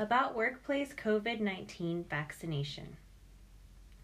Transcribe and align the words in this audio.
About 0.00 0.36
workplace 0.36 0.94
COVID 0.94 1.40
19 1.40 2.04
vaccination. 2.04 2.98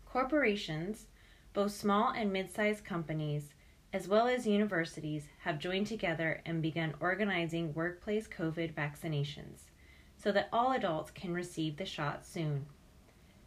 Corporations, 0.04 1.06
both 1.52 1.70
small 1.70 2.10
and 2.10 2.32
mid 2.32 2.50
sized 2.50 2.84
companies, 2.84 3.54
as 3.92 4.08
well 4.08 4.26
as 4.26 4.44
universities, 4.44 5.28
have 5.44 5.60
joined 5.60 5.86
together 5.86 6.42
and 6.44 6.60
begun 6.60 6.94
organizing 6.98 7.72
workplace 7.74 8.26
COVID 8.26 8.74
vaccinations 8.74 9.70
so 10.16 10.32
that 10.32 10.48
all 10.52 10.72
adults 10.72 11.12
can 11.12 11.32
receive 11.32 11.76
the 11.76 11.86
shot 11.86 12.26
soon. 12.26 12.66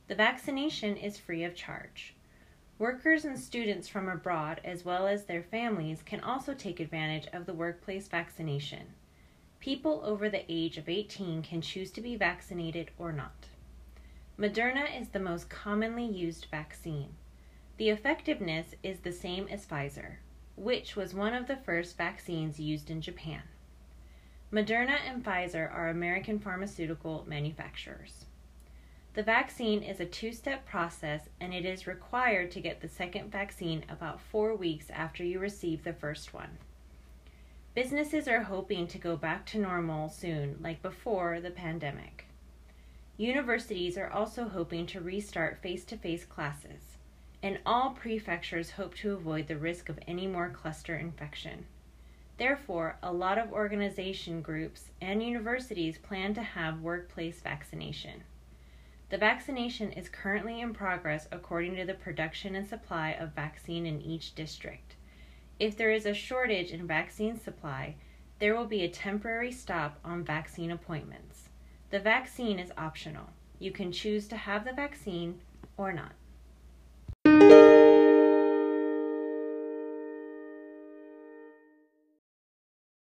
The 0.08 0.16
vaccination 0.16 0.96
is 0.96 1.18
free 1.18 1.44
of 1.44 1.54
charge. 1.54 2.16
Workers 2.80 3.26
and 3.26 3.38
students 3.38 3.90
from 3.90 4.08
abroad, 4.08 4.62
as 4.64 4.86
well 4.86 5.06
as 5.06 5.26
their 5.26 5.44
families, 5.44 6.02
can 6.02 6.22
also 6.22 6.54
take 6.54 6.80
advantage 6.80 7.28
of 7.34 7.46
the 7.46 7.54
workplace 7.54 8.08
vaccination. 8.08 8.94
People 9.60 10.02
over 10.04 10.30
the 10.30 10.46
age 10.50 10.78
of 10.78 10.88
18 10.88 11.42
can 11.42 11.62
choose 11.62 11.92
to 11.92 12.02
be 12.02 12.16
vaccinated 12.16 12.92
or 12.98 13.12
not. 13.12 13.48
Moderna 14.40 15.00
is 15.00 15.10
the 15.10 15.20
most 15.20 15.50
commonly 15.50 16.06
used 16.06 16.46
vaccine. 16.52 17.16
The 17.78 17.90
effectiveness 17.90 18.76
is 18.84 19.00
the 19.00 19.12
same 19.12 19.48
as 19.48 19.66
Pfizer, 19.66 20.18
which 20.56 20.96
was 20.96 21.14
one 21.14 21.34
of 21.34 21.48
the 21.48 21.58
first 21.58 21.98
vaccines 21.98 22.60
used 22.60 22.90
in 22.90 23.02
Japan. 23.02 23.44
Moderna 24.52 24.98
and 25.06 25.26
Pfizer 25.26 25.72
are 25.74 25.90
American 25.90 26.40
pharmaceutical 26.40 27.26
manufacturers. 27.28 28.26
The 29.14 29.24
vaccine 29.24 29.82
is 29.82 30.00
a 30.00 30.06
two 30.06 30.32
step 30.32 30.66
process 30.66 31.30
and 31.42 31.54
it 31.54 31.66
is 31.66 31.88
required 31.88 32.52
to 32.52 32.62
get 32.62 32.80
the 32.80 32.88
second 32.88 33.32
vaccine 33.32 33.84
about 33.90 34.22
four 34.22 34.56
weeks 34.56 34.92
after 34.92 35.24
you 35.24 35.40
receive 35.40 35.84
the 35.84 35.94
first 35.94 36.34
one. 36.34 36.60
Businesses 37.78 38.28
are 38.28 38.42
hoping 38.42 38.88
to 38.88 38.98
go 38.98 39.16
back 39.16 39.46
to 39.46 39.60
normal 39.60 40.10
soon, 40.10 40.58
like 40.62 40.82
before 40.82 41.40
the 41.40 41.52
pandemic. 41.52 42.26
Universities 43.18 44.00
are 44.00 44.10
also 44.10 44.46
hoping 44.46 44.88
to 44.88 45.00
restart 45.00 45.62
face 45.62 45.86
to 45.86 45.96
face 45.96 46.26
classes, 46.26 46.98
and 47.44 47.60
all 47.68 47.92
prefectures 47.92 48.72
hope 48.72 48.96
to 48.96 49.14
avoid 49.14 49.48
the 49.48 49.58
risk 49.58 49.90
of 49.90 50.00
any 50.08 50.26
more 50.26 50.50
cluster 50.50 50.98
infection. 50.98 51.68
Therefore, 52.38 52.98
a 53.04 53.14
lot 53.14 53.38
of 53.38 53.54
organization 53.54 54.42
groups 54.42 54.90
and 55.00 55.22
universities 55.22 56.00
plan 56.00 56.34
to 56.34 56.42
have 56.42 56.82
workplace 56.82 57.42
vaccination. 57.42 58.24
The 59.12 59.20
vaccination 59.20 59.92
is 59.92 60.10
currently 60.10 60.62
in 60.62 60.74
progress 60.74 61.28
according 61.32 61.76
to 61.76 61.86
the 61.86 61.94
production 61.94 62.56
and 62.56 62.68
supply 62.68 63.12
of 63.12 63.36
vaccine 63.36 63.86
in 63.86 64.02
each 64.02 64.34
district. 64.34 64.96
If 65.60 65.76
there 65.76 65.92
is 65.92 66.06
a 66.06 66.14
shortage 66.14 66.72
in 66.72 66.86
vaccine 66.86 67.40
supply, 67.40 67.96
there 68.40 68.56
will 68.56 68.68
be 68.68 68.84
a 68.84 68.90
temporary 68.90 69.52
stop 69.52 70.00
on 70.06 70.24
vaccine 70.24 70.70
appointments. 70.70 71.50
The 71.90 72.00
vaccine 72.00 72.60
is 72.60 72.72
optional. 72.78 73.30
You 73.58 73.72
can 73.72 73.92
choose 73.92 74.28
to 74.28 74.38
have 74.38 74.66
the 74.66 74.74
vaccine 74.74 75.42
or 75.76 75.92
not. 75.92 76.12